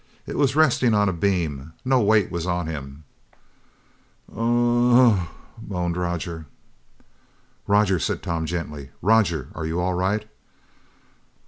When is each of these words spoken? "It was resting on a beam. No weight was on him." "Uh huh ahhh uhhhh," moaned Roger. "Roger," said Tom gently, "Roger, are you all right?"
"It 0.25 0.35
was 0.35 0.55
resting 0.55 0.95
on 0.95 1.07
a 1.09 1.13
beam. 1.13 1.73
No 1.85 2.01
weight 2.01 2.31
was 2.31 2.47
on 2.47 2.65
him." 2.65 3.03
"Uh 4.27 4.33
huh 4.33 4.41
ahhh 4.41 4.93
uhhhh," 4.95 5.27
moaned 5.67 5.95
Roger. 5.95 6.47
"Roger," 7.67 7.99
said 7.99 8.23
Tom 8.23 8.47
gently, 8.47 8.89
"Roger, 9.03 9.49
are 9.53 9.67
you 9.67 9.79
all 9.79 9.93
right?" 9.93 10.27